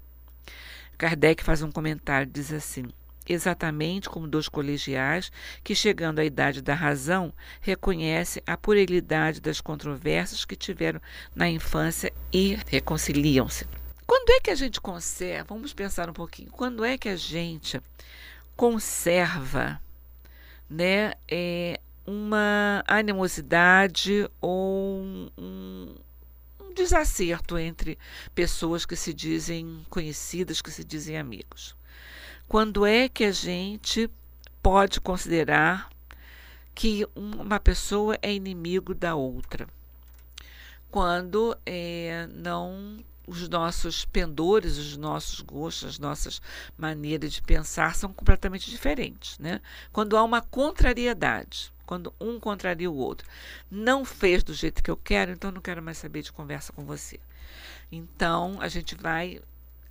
Kardec 0.97 1.43
faz 1.43 1.61
um 1.61 1.71
comentário, 1.71 2.31
diz 2.31 2.53
assim: 2.53 2.85
exatamente 3.31 4.09
como 4.09 4.27
dois 4.27 4.49
colegiais 4.49 5.31
que, 5.63 5.73
chegando 5.75 6.19
à 6.19 6.25
idade 6.25 6.61
da 6.61 6.73
razão, 6.73 7.33
reconhecem 7.59 8.43
a 8.45 8.57
puerilidade 8.57 9.41
das 9.41 9.61
controvérsias 9.61 10.45
que 10.45 10.55
tiveram 10.55 11.01
na 11.35 11.49
infância 11.49 12.11
e 12.31 12.57
reconciliam-se. 12.67 13.65
Quando 14.05 14.29
é 14.31 14.39
que 14.39 14.51
a 14.51 14.55
gente 14.55 14.81
conserva? 14.81 15.53
Vamos 15.53 15.73
pensar 15.73 16.09
um 16.09 16.13
pouquinho. 16.13 16.51
Quando 16.51 16.83
é 16.83 16.97
que 16.97 17.09
a 17.09 17.15
gente 17.15 17.81
conserva 18.55 19.81
né, 20.69 21.13
é, 21.29 21.79
uma 22.05 22.83
animosidade 22.87 24.29
ou 24.39 25.01
um, 25.37 25.95
desacerto 26.73 27.57
entre 27.57 27.97
pessoas 28.33 28.85
que 28.85 28.95
se 28.95 29.13
dizem 29.13 29.85
conhecidas, 29.89 30.61
que 30.61 30.71
se 30.71 30.83
dizem 30.83 31.17
amigos. 31.17 31.75
Quando 32.51 32.85
é 32.85 33.07
que 33.07 33.23
a 33.23 33.31
gente 33.31 34.11
pode 34.61 34.99
considerar 34.99 35.89
que 36.75 37.07
uma 37.15 37.61
pessoa 37.61 38.19
é 38.21 38.33
inimigo 38.33 38.93
da 38.93 39.15
outra? 39.15 39.65
Quando 40.91 41.57
é, 41.65 42.27
não 42.29 43.01
os 43.25 43.47
nossos 43.47 44.03
pendores, 44.03 44.77
os 44.77 44.97
nossos 44.97 45.39
gostos, 45.39 45.91
as 45.91 45.97
nossas 45.97 46.41
maneiras 46.77 47.31
de 47.31 47.41
pensar 47.41 47.95
são 47.95 48.11
completamente 48.11 48.69
diferentes. 48.69 49.39
Né? 49.39 49.61
Quando 49.93 50.17
há 50.17 50.21
uma 50.21 50.41
contrariedade, 50.41 51.71
quando 51.85 52.13
um 52.19 52.37
contraria 52.37 52.91
o 52.91 52.97
outro. 52.97 53.25
Não 53.71 54.03
fez 54.03 54.43
do 54.43 54.53
jeito 54.53 54.83
que 54.83 54.91
eu 54.91 54.97
quero, 54.97 55.31
então 55.31 55.53
não 55.53 55.61
quero 55.61 55.81
mais 55.81 55.99
saber 55.99 56.21
de 56.21 56.33
conversa 56.33 56.73
com 56.73 56.83
você. 56.83 57.17
Então 57.89 58.57
a 58.59 58.67
gente 58.67 58.93
vai 58.93 59.41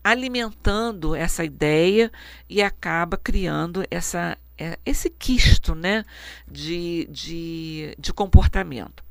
alimentando 0.02 1.14
essa 1.14 1.44
ideia 1.44 2.10
e 2.48 2.62
acaba 2.62 3.16
criando 3.16 3.84
essa, 3.90 4.36
é, 4.56 4.78
esse 4.84 5.10
quisto 5.10 5.74
né, 5.74 6.04
de, 6.50 7.06
de, 7.10 7.94
de 7.98 8.12
comportamento. 8.12 9.04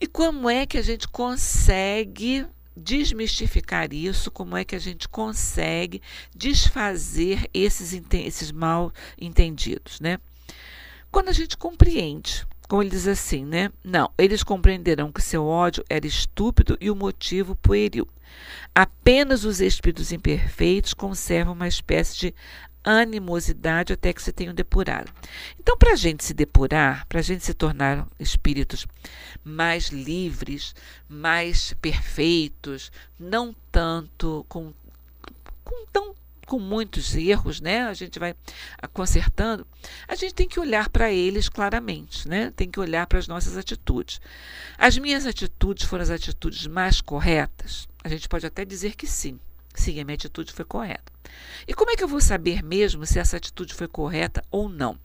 E 0.00 0.06
como 0.06 0.50
é 0.50 0.66
que 0.66 0.78
a 0.78 0.82
gente 0.82 1.06
consegue 1.06 2.46
desmistificar 2.76 3.92
isso, 3.92 4.30
como 4.30 4.56
é 4.56 4.64
que 4.64 4.74
a 4.74 4.78
gente 4.78 5.08
consegue 5.08 6.02
desfazer 6.34 7.48
esses, 7.52 7.92
esses 8.12 8.50
mal 8.50 8.92
entendidos, 9.20 10.00
né? 10.00 10.18
Quando 11.10 11.28
a 11.28 11.32
gente 11.32 11.56
compreende, 11.56 12.46
como 12.72 12.82
ele 12.82 12.88
diz 12.88 13.06
assim, 13.06 13.44
né? 13.44 13.70
Não, 13.84 14.10
eles 14.16 14.42
compreenderão 14.42 15.12
que 15.12 15.20
seu 15.20 15.44
ódio 15.44 15.84
era 15.90 16.06
estúpido 16.06 16.74
e 16.80 16.90
o 16.90 16.96
motivo 16.96 17.54
pueril. 17.54 18.08
Apenas 18.74 19.44
os 19.44 19.60
espíritos 19.60 20.10
imperfeitos 20.10 20.94
conservam 20.94 21.52
uma 21.52 21.68
espécie 21.68 22.18
de 22.18 22.34
animosidade 22.82 23.92
até 23.92 24.10
que 24.10 24.22
se 24.22 24.32
tenham 24.32 24.54
depurado. 24.54 25.12
Então, 25.60 25.76
para 25.76 25.92
a 25.92 25.96
gente 25.96 26.24
se 26.24 26.32
depurar, 26.32 27.06
para 27.08 27.18
a 27.18 27.22
gente 27.22 27.44
se 27.44 27.52
tornar 27.52 28.08
espíritos 28.18 28.86
mais 29.44 29.88
livres, 29.90 30.74
mais 31.06 31.74
perfeitos, 31.74 32.90
não 33.20 33.54
tanto 33.70 34.46
com, 34.48 34.72
com 35.62 35.86
tão 35.92 36.14
com 36.46 36.58
muitos 36.58 37.14
erros, 37.14 37.60
né? 37.60 37.84
A 37.84 37.94
gente 37.94 38.18
vai 38.18 38.34
consertando. 38.92 39.66
A 40.06 40.14
gente 40.14 40.34
tem 40.34 40.48
que 40.48 40.60
olhar 40.60 40.88
para 40.88 41.12
eles 41.12 41.48
claramente, 41.48 42.28
né? 42.28 42.52
Tem 42.54 42.70
que 42.70 42.80
olhar 42.80 43.06
para 43.06 43.18
as 43.18 43.28
nossas 43.28 43.56
atitudes. 43.56 44.20
As 44.76 44.98
minhas 44.98 45.26
atitudes 45.26 45.84
foram 45.84 46.02
as 46.02 46.10
atitudes 46.10 46.66
mais 46.66 47.00
corretas? 47.00 47.88
A 48.04 48.08
gente 48.08 48.28
pode 48.28 48.46
até 48.46 48.64
dizer 48.64 48.96
que 48.96 49.06
sim. 49.06 49.38
Sim, 49.74 50.00
a 50.00 50.04
minha 50.04 50.16
atitude 50.16 50.52
foi 50.52 50.64
correta. 50.64 51.12
E 51.66 51.72
como 51.72 51.90
é 51.90 51.96
que 51.96 52.04
eu 52.04 52.08
vou 52.08 52.20
saber 52.20 52.62
mesmo 52.62 53.06
se 53.06 53.18
essa 53.18 53.36
atitude 53.36 53.74
foi 53.74 53.88
correta 53.88 54.44
ou 54.50 54.68
não? 54.68 54.98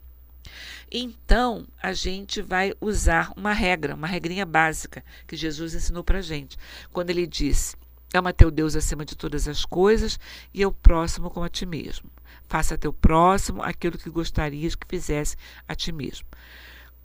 Então, 0.92 1.68
a 1.82 1.94
gente 1.94 2.42
vai 2.42 2.74
usar 2.80 3.32
uma 3.36 3.54
regra, 3.54 3.96
uma 3.96 4.08
regrinha 4.08 4.46
básica 4.46 5.04
que 5.28 5.36
Jesus 5.36 5.74
ensinou 5.74 6.04
para 6.04 6.20
a 6.20 6.22
gente. 6.22 6.58
Quando 6.92 7.10
ele 7.10 7.28
disse: 7.28 7.76
Ama 8.14 8.32
teu 8.32 8.50
Deus 8.50 8.76
acima 8.76 9.04
de 9.04 9.16
todas 9.16 9.48
as 9.48 9.66
coisas 9.66 10.20
e 10.54 10.66
o 10.66 10.72
próximo 10.72 11.30
como 11.30 11.46
a 11.46 11.50
ti 11.50 11.66
mesmo. 11.66 12.10
Faça 12.48 12.76
a 12.76 12.78
teu 12.78 12.94
próximo 12.94 13.62
aquilo 13.62 13.98
que 13.98 14.10
gostarias 14.10 14.76
que 14.76 14.88
fizesse 14.88 15.36
a 15.68 15.76
ti 15.76 15.92
mesmo. 15.92 16.26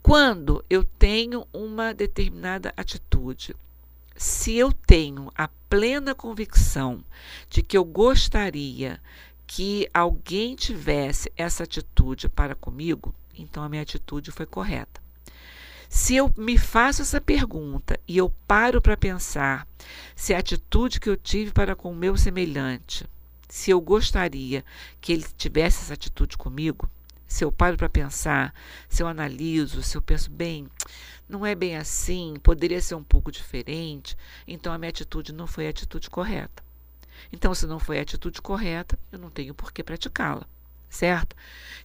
Quando 0.01 0.63
eu 0.69 0.83
tenho 0.83 1.45
uma 1.53 1.93
determinada 1.93 2.73
atitude, 2.77 3.55
se 4.15 4.55
eu 4.55 4.71
tenho 4.71 5.31
a 5.35 5.47
plena 5.69 6.15
convicção 6.15 7.03
de 7.49 7.61
que 7.61 7.77
eu 7.77 7.83
gostaria 7.83 9.01
que 9.45 9.89
alguém 9.93 10.55
tivesse 10.55 11.31
essa 11.35 11.63
atitude 11.63 12.29
para 12.29 12.55
comigo, 12.55 13.13
então 13.37 13.63
a 13.63 13.69
minha 13.69 13.81
atitude 13.81 14.31
foi 14.31 14.45
correta. 14.45 15.02
Se 15.95 16.15
eu 16.15 16.33
me 16.35 16.57
faço 16.57 17.03
essa 17.03 17.21
pergunta 17.21 17.99
e 18.07 18.17
eu 18.17 18.27
paro 18.47 18.81
para 18.81 18.97
pensar 18.97 19.67
se 20.15 20.33
a 20.33 20.39
atitude 20.39 20.99
que 20.99 21.07
eu 21.07 21.15
tive 21.15 21.51
para 21.51 21.75
com 21.75 21.91
o 21.91 21.95
meu 21.95 22.17
semelhante, 22.17 23.07
se 23.47 23.69
eu 23.69 23.79
gostaria 23.79 24.65
que 24.99 25.13
ele 25.13 25.23
tivesse 25.37 25.83
essa 25.83 25.93
atitude 25.93 26.35
comigo, 26.35 26.89
se 27.27 27.45
eu 27.45 27.51
paro 27.51 27.77
para 27.77 27.87
pensar, 27.87 28.55
se 28.89 29.03
eu 29.03 29.07
analiso, 29.07 29.83
se 29.83 29.95
eu 29.95 30.01
penso 30.01 30.31
bem, 30.31 30.67
não 31.29 31.45
é 31.45 31.53
bem 31.53 31.77
assim, 31.77 32.37
poderia 32.41 32.81
ser 32.81 32.95
um 32.95 33.03
pouco 33.03 33.31
diferente, 33.31 34.17
então 34.47 34.73
a 34.73 34.79
minha 34.79 34.89
atitude 34.89 35.31
não 35.31 35.45
foi 35.45 35.67
a 35.67 35.69
atitude 35.69 36.09
correta. 36.09 36.63
Então, 37.31 37.53
se 37.53 37.67
não 37.67 37.77
foi 37.77 37.99
a 37.99 38.01
atitude 38.01 38.41
correta, 38.41 38.97
eu 39.11 39.19
não 39.19 39.29
tenho 39.29 39.53
por 39.53 39.71
que 39.71 39.83
praticá-la 39.83 40.47
certo? 40.93 41.35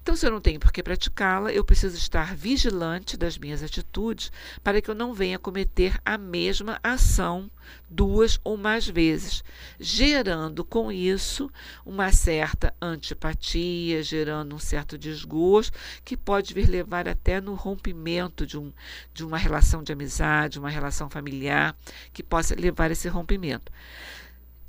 Então, 0.03 0.15
se 0.15 0.27
eu 0.27 0.31
não 0.31 0.41
tenho 0.41 0.61
por 0.61 0.73
que 0.73 0.83
praticá-la, 0.83 1.53
eu 1.53 1.65
preciso 1.65 1.97
estar 1.97 2.35
vigilante 2.35 3.17
das 3.17 3.37
minhas 3.37 3.63
atitudes 3.63 4.31
para 4.63 4.81
que 4.81 4.91
eu 4.91 4.95
não 4.95 5.13
venha 5.13 5.39
cometer 5.39 5.99
a 6.05 6.17
mesma 6.17 6.79
ação 6.83 7.51
duas 7.91 8.39
ou 8.45 8.57
mais 8.57 8.87
vezes, 8.87 9.43
gerando 9.79 10.65
com 10.65 10.91
isso 10.91 11.51
uma 11.85 12.13
certa 12.13 12.75
antipatia, 12.81 14.03
gerando 14.03 14.55
um 14.55 14.59
certo 14.59 14.97
desgosto, 14.97 15.77
que 16.05 16.17
pode 16.17 16.55
vir 16.55 16.69
levar 16.69 17.09
até 17.09 17.41
no 17.41 17.55
rompimento 17.55 18.47
de, 18.47 18.57
um, 18.57 18.73
de 19.13 19.25
uma 19.25 19.37
relação 19.37 19.83
de 19.83 19.93
amizade, 19.93 20.59
uma 20.59 20.71
relação 20.71 21.11
familiar, 21.11 21.77
que 22.13 22.23
possa 22.23 22.55
levar 22.55 22.89
a 22.89 22.93
esse 22.93 23.09
rompimento. 23.09 23.71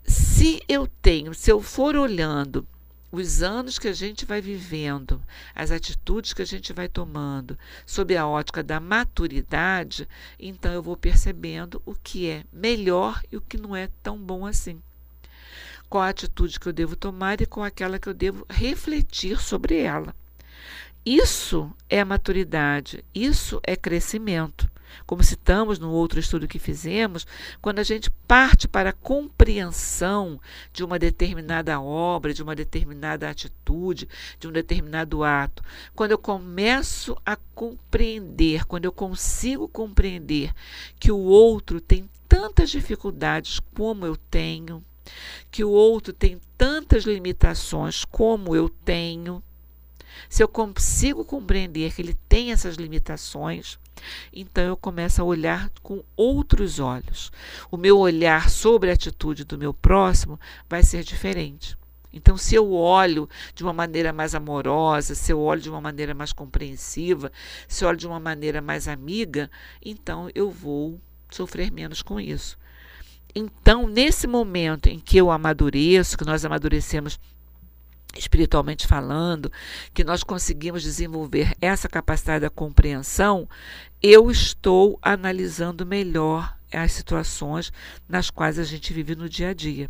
Se 0.03 0.61
eu 0.67 0.87
tenho, 1.01 1.33
se 1.33 1.51
eu 1.51 1.61
for 1.61 1.95
olhando 1.95 2.67
os 3.11 3.41
anos 3.41 3.79
que 3.79 3.87
a 3.87 3.93
gente 3.93 4.25
vai 4.25 4.39
vivendo, 4.39 5.21
as 5.55 5.71
atitudes 5.71 6.33
que 6.33 6.41
a 6.41 6.45
gente 6.45 6.71
vai 6.73 6.87
tomando, 6.87 7.57
sob 7.85 8.15
a 8.15 8.27
ótica 8.27 8.61
da 8.61 8.79
maturidade, 8.79 10.07
então 10.39 10.71
eu 10.71 10.83
vou 10.83 10.95
percebendo 10.95 11.81
o 11.85 11.95
que 11.95 12.29
é 12.29 12.43
melhor 12.53 13.21
e 13.31 13.37
o 13.37 13.41
que 13.41 13.57
não 13.57 13.75
é 13.75 13.89
tão 14.03 14.17
bom 14.17 14.45
assim. 14.45 14.81
Qual 15.89 16.03
a 16.03 16.09
atitude 16.09 16.59
que 16.59 16.67
eu 16.67 16.73
devo 16.73 16.95
tomar 16.95 17.41
e 17.41 17.47
qual 17.47 17.65
aquela 17.65 17.97
que 17.97 18.07
eu 18.07 18.13
devo 18.13 18.45
refletir 18.47 19.41
sobre 19.41 19.77
ela. 19.79 20.15
Isso 21.03 21.73
é 21.89 22.03
maturidade, 22.03 23.03
isso 23.15 23.59
é 23.63 23.75
crescimento. 23.75 24.69
Como 25.05 25.23
citamos 25.23 25.79
no 25.79 25.91
outro 25.91 26.19
estudo 26.19 26.47
que 26.47 26.59
fizemos, 26.59 27.25
quando 27.61 27.79
a 27.79 27.83
gente 27.83 28.09
parte 28.27 28.67
para 28.67 28.89
a 28.89 28.93
compreensão 28.93 30.39
de 30.71 30.83
uma 30.83 30.99
determinada 30.99 31.79
obra, 31.81 32.33
de 32.33 32.43
uma 32.43 32.55
determinada 32.55 33.29
atitude, 33.29 34.07
de 34.39 34.47
um 34.47 34.51
determinado 34.51 35.23
ato, 35.23 35.63
quando 35.95 36.11
eu 36.11 36.17
começo 36.17 37.17
a 37.25 37.35
compreender, 37.55 38.65
quando 38.65 38.85
eu 38.85 38.91
consigo 38.91 39.67
compreender 39.67 40.53
que 40.99 41.11
o 41.11 41.19
outro 41.19 41.81
tem 41.81 42.09
tantas 42.27 42.69
dificuldades 42.69 43.59
como 43.75 44.05
eu 44.05 44.15
tenho, 44.15 44.83
que 45.49 45.63
o 45.63 45.69
outro 45.69 46.13
tem 46.13 46.39
tantas 46.57 47.03
limitações 47.03 48.05
como 48.05 48.55
eu 48.55 48.69
tenho, 48.69 49.43
se 50.29 50.43
eu 50.43 50.47
consigo 50.47 51.23
compreender 51.23 51.93
que 51.93 52.01
ele 52.01 52.15
tem 52.27 52.51
essas 52.51 52.75
limitações, 52.75 53.79
então 54.33 54.63
eu 54.63 54.77
começo 54.77 55.21
a 55.21 55.25
olhar 55.25 55.69
com 55.81 56.03
outros 56.15 56.79
olhos. 56.79 57.31
O 57.71 57.77
meu 57.77 57.97
olhar 57.97 58.49
sobre 58.49 58.89
a 58.89 58.93
atitude 58.93 59.43
do 59.43 59.57
meu 59.57 59.73
próximo 59.73 60.39
vai 60.69 60.83
ser 60.83 61.03
diferente. 61.03 61.77
Então, 62.11 62.37
se 62.37 62.55
eu 62.55 62.71
olho 62.71 63.29
de 63.53 63.63
uma 63.63 63.73
maneira 63.73 64.11
mais 64.11 64.33
amorosa, 64.33 65.13
se 65.13 65.31
eu 65.31 65.39
olho 65.39 65.61
de 65.61 65.69
uma 65.69 65.79
maneira 65.79 66.13
mais 66.13 66.33
compreensiva, 66.33 67.31
se 67.67 67.83
eu 67.83 67.87
olho 67.87 67.97
de 67.97 68.07
uma 68.07 68.19
maneira 68.19 68.61
mais 68.61 68.87
amiga, 68.87 69.49
então 69.83 70.29
eu 70.33 70.49
vou 70.49 70.99
sofrer 71.29 71.71
menos 71.71 72.01
com 72.01 72.19
isso. 72.19 72.57
Então, 73.35 73.87
nesse 73.87 74.25
momento 74.25 74.87
em 74.87 74.99
que 74.99 75.17
eu 75.17 75.29
amadureço, 75.29 76.17
que 76.17 76.25
nós 76.25 76.43
amadurecemos 76.43 77.19
espiritualmente 78.15 78.87
falando, 78.87 79.51
que 79.93 80.03
nós 80.03 80.23
conseguimos 80.23 80.83
desenvolver 80.83 81.55
essa 81.61 81.87
capacidade 81.87 82.41
da 82.41 82.49
compreensão, 82.49 83.47
eu 84.01 84.31
estou 84.31 84.97
analisando 85.01 85.85
melhor 85.85 86.57
as 86.71 86.91
situações 86.91 87.71
nas 88.07 88.29
quais 88.29 88.59
a 88.59 88.63
gente 88.63 88.93
vive 88.93 89.15
no 89.15 89.29
dia 89.29 89.49
a 89.49 89.53
dia. 89.53 89.89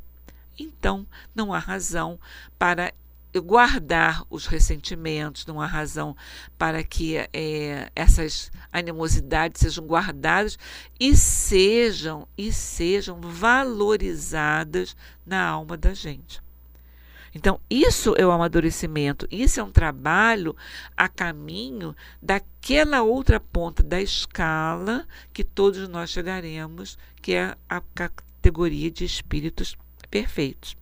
Então, 0.58 1.08
não 1.34 1.54
há 1.54 1.60
razão 1.60 2.20
para 2.58 2.94
guardar 3.38 4.24
os 4.30 4.48
ressentimentos, 4.48 5.46
não 5.46 5.62
há 5.62 5.66
razão 5.68 6.16
para 6.58 6.84
que 6.84 7.18
é, 7.32 7.92
essas 7.96 8.52
animosidades 8.72 9.62
sejam 9.62 9.86
guardadas 9.86 10.58
e 11.00 11.16
sejam 11.16 12.28
e 12.38 12.52
sejam 12.52 13.22
valorizadas 13.22 14.96
na 15.26 15.46
alma 15.46 15.78
da 15.78 15.94
gente. 15.94 16.42
Então, 17.34 17.60
isso 17.70 18.16
é 18.18 18.26
o 18.26 18.32
amadurecimento, 18.32 19.28
isso 19.32 19.60
é 19.60 19.64
um 19.64 19.72
trabalho 19.72 20.56
a 20.98 21.08
caminho 21.08 21.96
daquela 22.22 23.02
outra 23.02 23.40
ponta 23.40 23.84
da 23.84 24.02
escala 24.02 25.08
que 25.32 25.44
todos 25.44 25.88
nós 25.88 26.10
chegaremos, 26.10 26.98
que 27.22 27.34
é 27.34 27.56
a 27.68 27.82
categoria 27.82 28.90
de 28.90 29.06
espíritos 29.06 29.78
perfeitos. 30.10 30.76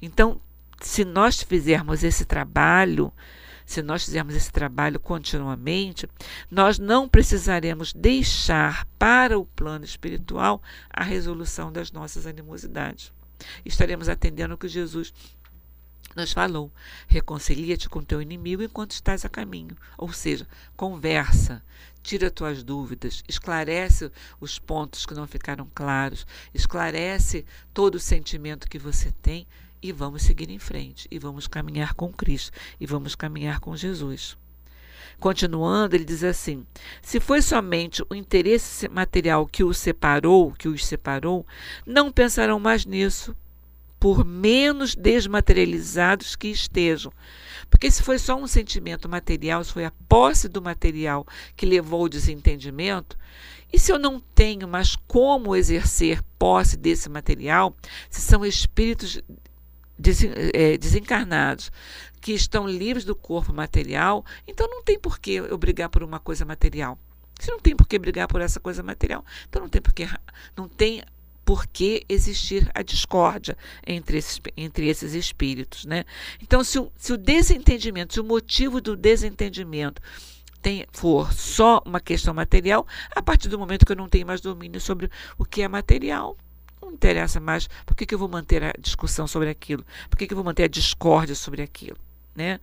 Então, 0.00 0.40
se 0.80 1.04
nós 1.04 1.42
fizermos 1.42 2.04
esse 2.04 2.24
trabalho, 2.24 3.12
se 3.64 3.82
nós 3.82 4.04
fizermos 4.04 4.34
esse 4.34 4.52
trabalho 4.52 5.00
continuamente, 5.00 6.08
nós 6.50 6.78
não 6.78 7.08
precisaremos 7.08 7.92
deixar 7.92 8.86
para 8.98 9.38
o 9.38 9.44
plano 9.44 9.84
espiritual 9.84 10.62
a 10.90 11.02
resolução 11.02 11.72
das 11.72 11.90
nossas 11.90 12.26
animosidades. 12.26 13.12
Estaremos 13.64 14.08
atendendo 14.08 14.54
o 14.54 14.58
que 14.58 14.68
Jesus 14.68 15.12
nos 16.16 16.32
falou: 16.32 16.72
reconcilia-te 17.06 17.88
com 17.88 18.02
teu 18.02 18.20
inimigo 18.20 18.62
enquanto 18.62 18.92
estás 18.92 19.24
a 19.24 19.28
caminho. 19.28 19.76
Ou 19.96 20.12
seja, 20.12 20.48
conversa, 20.76 21.62
tira 22.02 22.30
tuas 22.30 22.62
dúvidas, 22.62 23.22
esclarece 23.28 24.10
os 24.40 24.58
pontos 24.58 25.04
que 25.04 25.14
não 25.14 25.26
ficaram 25.26 25.70
claros, 25.74 26.26
esclarece 26.54 27.44
todo 27.74 27.96
o 27.96 28.00
sentimento 28.00 28.68
que 28.68 28.78
você 28.78 29.12
tem 29.22 29.46
e 29.82 29.92
vamos 29.92 30.22
seguir 30.22 30.50
em 30.50 30.58
frente. 30.58 31.06
E 31.10 31.18
vamos 31.18 31.46
caminhar 31.46 31.94
com 31.94 32.12
Cristo. 32.12 32.50
E 32.80 32.86
vamos 32.86 33.14
caminhar 33.14 33.60
com 33.60 33.76
Jesus. 33.76 34.36
Continuando, 35.18 35.96
ele 35.96 36.04
diz 36.04 36.22
assim: 36.22 36.66
se 37.00 37.20
foi 37.20 37.40
somente 37.40 38.02
o 38.10 38.14
interesse 38.14 38.88
material 38.88 39.46
que 39.46 39.64
o 39.64 39.72
separou, 39.72 40.52
que 40.52 40.68
os 40.68 40.84
separou, 40.84 41.46
não 41.86 42.12
pensarão 42.12 42.58
mais 42.60 42.84
nisso, 42.84 43.34
por 43.98 44.24
menos 44.24 44.94
desmaterializados 44.94 46.36
que 46.36 46.48
estejam. 46.48 47.12
Porque 47.70 47.90
se 47.90 48.02
foi 48.02 48.18
só 48.18 48.36
um 48.36 48.46
sentimento 48.46 49.08
material, 49.08 49.64
se 49.64 49.72
foi 49.72 49.84
a 49.84 49.92
posse 50.08 50.48
do 50.48 50.62
material 50.62 51.26
que 51.56 51.66
levou 51.66 52.02
ao 52.02 52.08
desentendimento, 52.08 53.16
e 53.72 53.78
se 53.78 53.90
eu 53.92 53.98
não 53.98 54.20
tenho 54.20 54.68
mais 54.68 54.94
como 54.94 55.56
exercer 55.56 56.22
posse 56.38 56.76
desse 56.76 57.08
material, 57.08 57.76
se 58.08 58.20
são 58.20 58.44
espíritos 58.44 59.20
é, 60.54 60.76
desencarnados 60.76 61.72
que 62.20 62.32
estão 62.32 62.68
livres 62.68 63.04
do 63.04 63.14
corpo 63.14 63.52
material, 63.52 64.24
então 64.46 64.68
não 64.68 64.82
tem 64.82 64.98
por 64.98 65.18
que 65.18 65.32
eu 65.32 65.58
brigar 65.58 65.88
por 65.88 66.02
uma 66.02 66.20
coisa 66.20 66.44
material. 66.44 66.98
Se 67.38 67.50
não 67.50 67.60
tem 67.60 67.76
por 67.76 67.86
que 67.86 67.98
brigar 67.98 68.28
por 68.28 68.40
essa 68.40 68.58
coisa 68.58 68.82
material, 68.82 69.24
então 69.48 69.60
não 69.60 69.68
tem 69.68 69.82
por 69.82 69.92
que 69.92 70.08
não 70.56 70.68
tem 70.68 71.02
por 71.46 71.64
que 71.68 72.04
existir 72.08 72.68
a 72.74 72.82
discórdia 72.82 73.56
entre 73.86 74.18
esses, 74.18 74.40
entre 74.56 74.88
esses 74.88 75.14
espíritos. 75.14 75.84
Né? 75.84 76.04
Então, 76.42 76.64
se 76.64 76.76
o, 76.76 76.90
se 76.96 77.12
o 77.12 77.16
desentendimento, 77.16 78.14
se 78.14 78.20
o 78.20 78.24
motivo 78.24 78.80
do 78.80 78.96
desentendimento 78.96 80.02
tem, 80.60 80.84
for 80.90 81.32
só 81.32 81.80
uma 81.86 82.00
questão 82.00 82.34
material, 82.34 82.84
a 83.14 83.22
partir 83.22 83.48
do 83.48 83.56
momento 83.56 83.86
que 83.86 83.92
eu 83.92 83.96
não 83.96 84.08
tenho 84.08 84.26
mais 84.26 84.40
domínio 84.40 84.80
sobre 84.80 85.08
o 85.38 85.44
que 85.44 85.62
é 85.62 85.68
material, 85.68 86.36
não 86.82 86.90
interessa 86.90 87.38
mais. 87.38 87.68
Por 87.86 87.94
que, 87.94 88.04
que 88.04 88.14
eu 88.14 88.18
vou 88.18 88.28
manter 88.28 88.64
a 88.64 88.72
discussão 88.76 89.28
sobre 89.28 89.48
aquilo? 89.48 89.86
Por 90.10 90.18
que, 90.18 90.26
que 90.26 90.32
eu 90.32 90.36
vou 90.36 90.44
manter 90.44 90.64
a 90.64 90.68
discórdia 90.68 91.36
sobre 91.36 91.62
aquilo? 91.62 91.96
Né? 92.34 92.58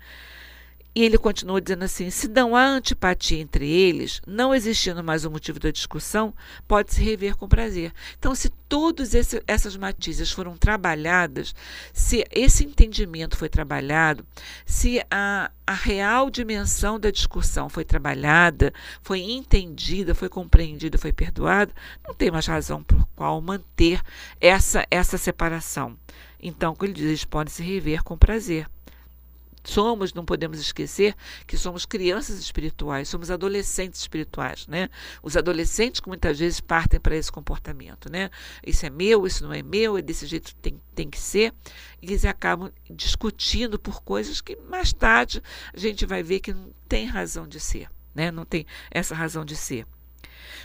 E 0.95 1.03
ele 1.03 1.17
continua 1.17 1.60
dizendo 1.60 1.84
assim: 1.84 2.10
se 2.10 2.27
não 2.27 2.56
há 2.56 2.65
antipatia 2.65 3.39
entre 3.39 3.67
eles, 3.67 4.21
não 4.27 4.53
existindo 4.53 5.03
mais 5.03 5.25
o 5.25 5.32
motivo 5.32 5.60
da 5.60 5.71
discussão, 5.71 6.34
pode 6.67 6.93
se 6.93 7.01
rever 7.01 7.36
com 7.36 7.47
prazer. 7.47 7.91
Então, 8.17 8.36
se 8.36 8.49
todas 8.69 9.13
essas 9.47 9.75
matizes 9.75 10.32
foram 10.32 10.56
trabalhadas, 10.56 11.56
se 11.91 12.23
esse 12.32 12.63
entendimento 12.63 13.36
foi 13.36 13.49
trabalhado, 13.49 14.23
se 14.65 15.03
a, 15.10 15.51
a 15.65 15.73
real 15.73 16.29
dimensão 16.29 16.99
da 16.99 17.10
discussão 17.10 17.69
foi 17.69 17.84
trabalhada, 17.84 18.71
foi 19.01 19.21
entendida, 19.21 20.13
foi 20.13 20.29
compreendida, 20.29 20.97
foi 20.97 21.12
perdoada, 21.12 21.73
não 22.08 22.13
tem 22.13 22.29
mais 22.29 22.45
razão 22.45 22.84
por 22.84 23.03
qual 23.15 23.41
manter 23.41 23.99
essa, 24.39 24.86
essa 24.91 25.17
separação. 25.17 25.97
Então, 26.39 26.75
como 26.75 26.88
ele 26.88 26.93
diz, 26.93 27.06
eles 27.06 27.25
podem 27.25 27.51
se 27.51 27.63
rever 27.63 28.03
com 28.03 28.17
prazer 28.17 28.67
somos, 29.63 30.13
não 30.13 30.26
podemos 30.26 30.60
esquecer 30.60 31.15
que 31.47 31.58
somos 31.58 31.86
crianças 31.86 32.39
espirituais, 32.39 33.08
somos 33.08 33.32
adolescentes 33.32 34.02
espirituais, 34.02 34.67
né? 34.67 34.89
Os 35.21 35.38
adolescentes 35.38 36.02
que 36.02 36.08
muitas 36.08 36.39
vezes 36.39 36.60
partem 36.60 36.99
para 36.99 37.15
esse 37.15 37.32
comportamento, 37.32 38.12
né? 38.12 38.30
Isso 38.65 38.86
é 38.86 38.89
meu, 38.89 39.26
isso 39.26 39.43
não 39.43 39.54
é 39.54 39.62
meu, 39.62 39.97
é 39.97 40.02
desse 40.02 40.26
jeito 40.28 40.56
tem, 40.56 40.80
tem 40.93 41.10
que 41.10 41.19
ser. 41.19 41.54
E 42.02 42.08
eles 42.08 42.26
acabam 42.26 42.71
discutindo 42.89 43.80
por 43.80 44.02
coisas 44.04 44.41
que 44.41 44.58
mais 44.69 44.91
tarde 44.91 45.41
a 45.73 45.80
gente 45.80 46.06
vai 46.06 46.21
ver 46.21 46.39
que 46.39 46.54
não 46.54 46.71
tem 46.88 47.06
razão 47.06 47.47
de 47.47 47.60
ser, 47.60 47.89
né? 48.13 48.32
Não 48.32 48.45
tem 48.45 48.65
essa 48.91 49.15
razão 49.15 49.45
de 49.45 49.56
ser. 49.56 49.86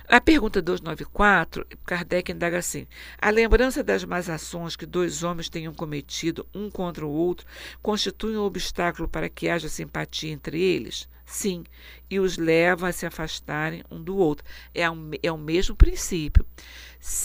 A 0.08 0.20
pergunta 0.20 0.62
294, 0.62 1.66
Kardec 1.84 2.32
indaga 2.32 2.58
assim: 2.58 2.86
a 3.20 3.28
lembrança 3.30 3.82
das 3.84 4.04
más 4.04 4.30
ações 4.30 4.76
que 4.76 4.86
dois 4.86 5.22
homens 5.22 5.48
tenham 5.48 5.74
cometido 5.74 6.46
um 6.54 6.70
contra 6.70 7.04
o 7.04 7.10
outro 7.10 7.46
constitui 7.82 8.36
um 8.36 8.42
obstáculo 8.42 9.08
para 9.08 9.28
que 9.28 9.48
haja 9.48 9.68
simpatia 9.68 10.32
entre 10.32 10.60
eles? 10.60 11.08
Sim, 11.30 11.62
e 12.08 12.18
os 12.18 12.38
leva 12.38 12.88
a 12.88 12.92
se 12.92 13.04
afastarem 13.04 13.84
um 13.90 14.02
do 14.02 14.16
outro. 14.16 14.46
É, 14.74 14.90
um, 14.90 15.10
é 15.22 15.30
o 15.30 15.36
mesmo 15.36 15.76
princípio. 15.76 16.44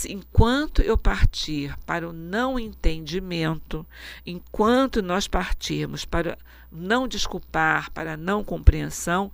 Enquanto 0.10 0.82
eu 0.82 0.98
partir 0.98 1.74
para 1.86 2.08
o 2.08 2.12
não 2.12 2.60
entendimento, 2.60 3.88
enquanto 4.26 5.02
nós 5.02 5.26
partirmos 5.26 6.04
para 6.04 6.38
não 6.70 7.08
desculpar, 7.08 7.92
para 7.92 8.18
não 8.18 8.44
compreensão, 8.44 9.32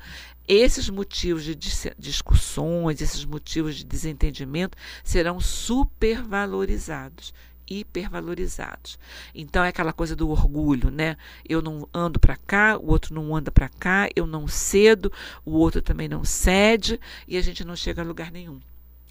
esses 0.48 0.88
motivos 0.88 1.44
de 1.44 1.56
discussões, 1.98 3.02
esses 3.02 3.26
motivos 3.26 3.76
de 3.76 3.84
desentendimento 3.84 4.78
serão 5.04 5.40
supervalorizados 5.40 7.34
hipervalorizados. 7.70 8.98
Então 9.34 9.64
é 9.64 9.70
aquela 9.70 9.94
coisa 9.94 10.16
do 10.16 10.30
orgulho, 10.30 10.90
né? 10.90 11.18
Eu 11.48 11.62
não 11.62 11.88
ando 11.94 12.20
para 12.20 12.36
cá, 12.36 12.78
o 12.78 12.88
outro 12.88 13.14
não 13.14 13.36
anda 13.36 13.52
para 13.52 13.70
cá, 13.70 14.10
eu 14.16 14.26
não 14.26 14.48
cedo, 14.48 15.12
o 15.46 15.52
outro 15.52 15.82
também 15.82 16.08
não 16.08 16.24
cede 16.24 17.00
e 17.28 17.38
a 17.38 17.42
gente 17.42 17.64
não 17.64 17.76
chega 17.76 18.02
a 18.02 18.06
lugar 18.06 18.32
nenhum. 18.32 18.60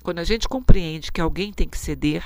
Quando 0.03 0.19
a 0.19 0.25
gente 0.25 0.49
compreende 0.49 1.13
que 1.13 1.21
alguém 1.21 1.53
tem 1.53 1.69
que 1.69 1.79
ceder, 1.79 2.25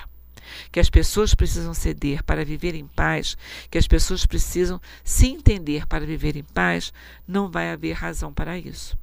que 0.71 0.81
as 0.81 0.91
pessoas 0.91 1.35
precisam 1.35 1.73
ceder 1.75 2.23
para 2.23 2.45
viver 2.45 2.75
em 2.75 2.87
paz, 2.87 3.37
que 3.71 3.79
as 3.79 3.87
pessoas 3.87 4.27
precisam 4.27 4.81
se 5.05 5.27
entender 5.29 5.87
para 5.87 6.07
viver 6.07 6.37
em 6.37 6.43
paz, 6.43 6.93
não 7.27 7.51
vai 7.51 7.71
haver 7.71 7.93
razão 7.93 8.33
para 8.33 8.59
isso. 8.59 8.97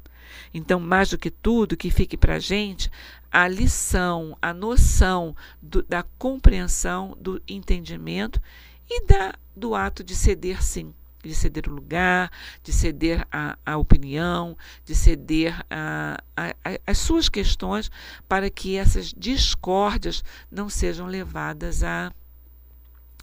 Então, 0.53 0.79
mais 0.79 1.09
do 1.09 1.17
que 1.17 1.29
tudo, 1.29 1.77
que 1.77 1.89
fique 1.89 2.17
para 2.17 2.35
a 2.35 2.39
gente 2.39 2.89
a 3.31 3.47
lição, 3.47 4.37
a 4.41 4.53
noção 4.53 5.35
do, 5.61 5.83
da 5.83 6.03
compreensão, 6.17 7.15
do 7.19 7.41
entendimento 7.47 8.41
e 8.89 9.05
da, 9.05 9.35
do 9.55 9.75
ato 9.75 10.03
de 10.03 10.15
ceder 10.15 10.63
sim. 10.63 10.93
De 11.21 11.35
ceder 11.35 11.67
o 11.67 11.73
lugar, 11.73 12.31
de 12.63 12.71
ceder 12.71 13.27
a, 13.29 13.57
a 13.65 13.77
opinião, 13.77 14.57
de 14.85 14.95
ceder 14.95 15.53
a, 15.69 16.17
a, 16.35 16.55
as 16.87 16.97
suas 16.97 17.27
questões 17.27 17.91
para 18.27 18.49
que 18.49 18.77
essas 18.77 19.13
discórdias 19.15 20.23
não 20.49 20.69
sejam 20.69 21.07
levadas 21.07 21.83
a 21.83 22.13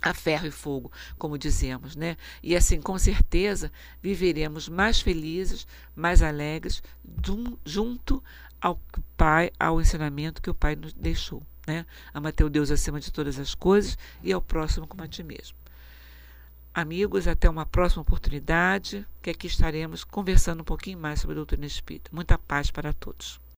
a 0.09 0.15
ferro 0.15 0.47
e 0.47 0.51
fogo, 0.51 0.91
como 1.19 1.39
dizemos, 1.39 1.97
né? 1.97 2.17
E 2.43 2.57
assim, 2.57 2.81
com 2.81 2.99
certeza, 2.99 3.71
viveremos 4.03 4.69
mais 4.69 5.01
felizes, 5.01 5.67
mais 5.95 6.23
alegres, 6.23 6.83
junto 7.65 8.23
ao 8.61 8.81
Pai, 9.17 9.51
ao 9.59 9.81
ensinamento 9.81 10.43
que 10.43 10.51
o 10.51 10.55
Pai 10.55 10.77
nos 10.77 10.93
deixou, 10.93 11.43
né? 11.67 11.87
Ama 12.13 12.33
teu 12.33 12.49
Deus 12.49 12.71
acima 12.71 13.01
de 13.01 13.13
todas 13.13 13.39
as 13.39 13.55
coisas 13.55 13.99
e 14.23 14.33
ao 14.33 14.43
próximo 14.43 14.87
como 14.87 15.03
a 15.03 15.09
ti 15.09 15.23
mesmo. 15.23 15.57
Amigos, 16.75 17.27
até 17.27 17.49
uma 17.49 17.65
próxima 17.65 18.03
oportunidade, 18.03 19.07
que 19.23 19.31
aqui 19.31 19.47
estaremos 19.47 20.05
conversando 20.05 20.61
um 20.61 20.65
pouquinho 20.65 20.99
mais 20.99 21.21
sobre 21.21 21.33
a 21.33 21.37
doutrina 21.37 21.65
espírita. 21.65 22.11
Muita 22.13 22.37
paz 22.37 22.71
para 22.71 22.93
todos. 22.93 23.41